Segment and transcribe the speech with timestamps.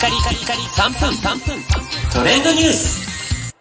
[0.00, 1.62] カリカリカリ3分3分
[2.10, 3.54] トレンドニュース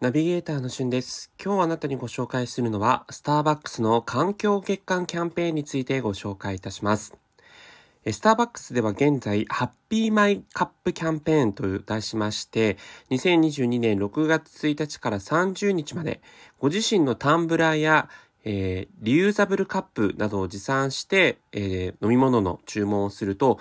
[0.00, 1.30] ナビゲーターのしゅんです。
[1.38, 7.14] 今日あなたにご紹介するのは、スターバックスの環境月間キャンペーンについてご紹介いたします。
[8.10, 12.78] スターバックスでは現在、ハッピーマイカップキャンペーンと題しまして、
[13.10, 16.22] 2022年6月1日から30日まで、
[16.58, 18.08] ご自身のタンブラーや、
[18.44, 23.58] えー、リユーザブルカップなどを持参して、えー、飲み物の注文をすると、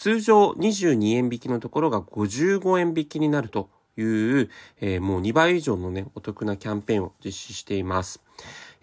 [0.00, 3.68] 通常22円引きのところが55円引きになると
[3.98, 4.48] いう、
[4.80, 8.22] えー、もう2倍以上のね、お得なキャンペーンを実施しています。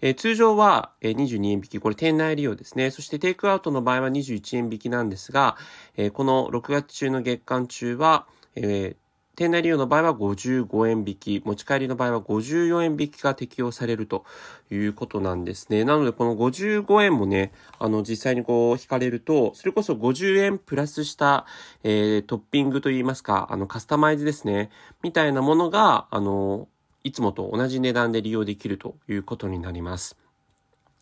[0.00, 2.92] えー、通常は、えー、22円引き、これ店内利用ですね。
[2.92, 5.56] そしてテイクアウトの場合は21円引きなんですが、
[5.96, 8.96] えー、この6月中の月間中は、えー、
[9.38, 14.24] 店内利用の場合は55円引き、持ち帰りの場合は54円引きが適用されると
[14.68, 15.84] いうことなんですね。
[15.84, 21.46] なので、この55円もね、あの、実際にこう引かれると、それこそ50円プラスした、
[21.84, 24.70] えー、トッピングといいますか、あの、カスタマイズですね、
[25.04, 26.66] みたいなものが、あの、
[27.04, 30.16] いつもと同じ値段で利用できるということになります。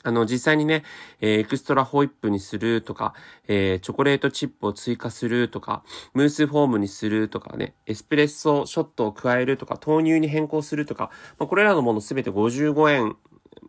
[0.06, 0.84] あの、実際にね、
[1.20, 3.12] えー、エクストラホイップにするとか、
[3.48, 5.82] えー、チョコレートチップを追加するとか、
[6.14, 13.16] ムースフォームにするとかね、エスプレッソショットを加えるとか、豆乳に変更するとか、まあ、これらのものすべて55円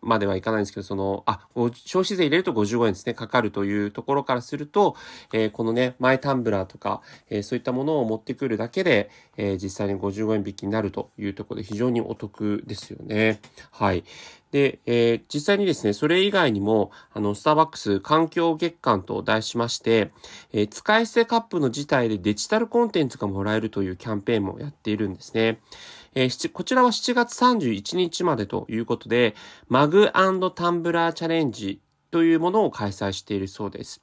[0.01, 4.95] まではいかないんですけど、その、あ、消費税入れると55円ですね、かかるというところからすると、
[5.33, 13.41] えー、このね、マイタンブラーとか、えー、そういったものを持ってくるだけで、えー、実際に55円引きになるというところで非常にお得ですよね。
[13.71, 14.03] はい。
[14.57, 20.11] で、えー、実際にですね、それ以外にも、あの、スターバックス環境月間と題しまして、
[20.51, 25.59] えー、使い捨てカップの自体でデジタルコンテンツがもらえるというキャンペーンもやっているんですね。
[26.15, 29.35] えー、こちらは7月31日までということで、
[29.69, 34.01] マグタンブラーチャレンジというものを開催しているそうです。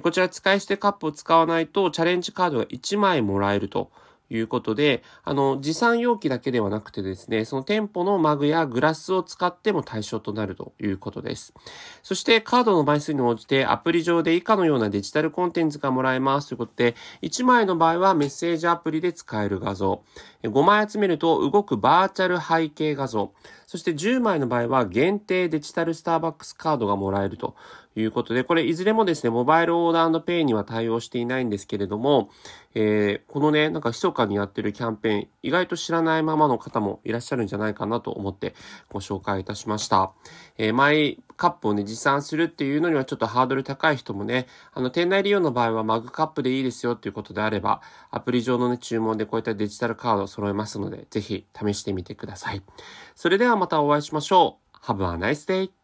[0.00, 3.90] こちら使い捨てカップを使わないとチャレンジカードが1枚もらえると
[4.30, 11.54] いうことで、あの、持参容器だけではなくてですね、その店舗のマグやグラスを使っても対象となるということです。
[12.02, 16.48] そしてカードの枚数に応じてアプリ上で以下のようなデジタルコンテンツがもらえます。
[16.48, 20.02] ということで、1枚の場合はメッセージアプリで使える画像、
[20.42, 23.32] 5枚集めると動くバーチャル背景画像、
[23.68, 27.54] そして10枚の場合は限定デジタルスターバックスカードがもらえると
[27.94, 32.30] いうことで、これいずれもですね、モバイルオーダーペイには対応していないんですけれども、
[32.74, 38.54] えー、このね、なんか密かにやってるキャンペーン、意外と知らないままの方もいらっしゃるんじゃないかなと思って
[38.88, 40.12] ご紹介いたしました。
[40.56, 52.62] えー、マイカップをね、持参するっていうのにはちょっとハードル高い人もね、あの、店内利用の場合はマグカップでいいですよっていうことであれば、アプリ上のね、注文でこういったデジタルカードを揃えますので、ぜひ試してみてください。
[53.14, 54.76] それではまたお会いしましょう。
[54.84, 55.77] Have a nice day!